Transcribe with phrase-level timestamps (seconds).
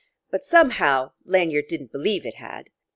[0.31, 2.71] But somehow Lanyard didn't believe it had.